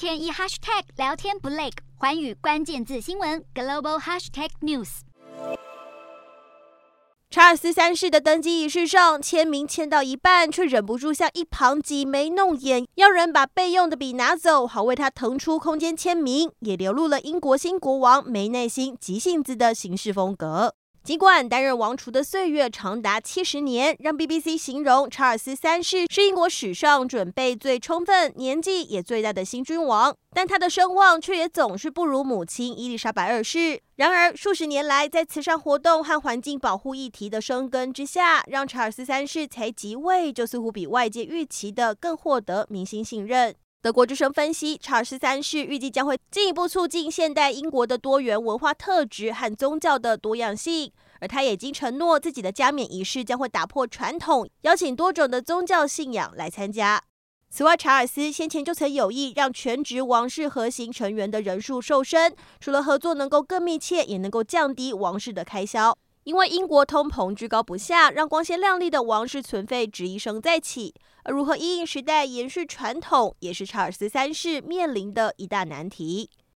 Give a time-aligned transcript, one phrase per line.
[0.00, 1.68] 天一 hashtag 聊天不累，
[1.98, 5.00] 寰宇关键字新闻 global hashtag news。
[7.28, 20.76] 查尔斯三世的登基仪式上，签名签到一半，却忍不住向一旁挤眉弄眼，要人把备用的笔拿走，好为他腾出空间签名，也流露了英国新国王没耐心、急性子的行事风格。
[21.02, 33.80] 尽管担任王储的岁月长达七十年，让 BBC 形容查尔斯三世是英国史上准备最充分、年纪也最大的新君王，但他的声望却也总是不如母亲伊丽莎白二世。
[33.96, 43.54] 然而，数十年来在慈善活动和环境保护议题的生根之下，让查尔斯三世才即位就似乎比外界预期的更获得民心信任。
[43.82, 57.02] 德国之声分析，查尔斯三世预计将会进一步促进现代英国的多元文化特质和宗教的多样性，而他也已经承诺自己的加冕仪式将会打破传统，邀请多种的宗教信仰来参加。
[57.48, 65.96] 此外，查尔斯先前就曾有意让全职王室核心成员的人数瘦身，除了合作能够更密切，也能够降低王室的开销。
[66.30, 70.94] 因为英国通膨居高不下，让光鲜亮丽的王室存废值一声再起。
[71.24, 76.30] 而如何因应时代延续传统，也是查尔斯三世面临的一大难题。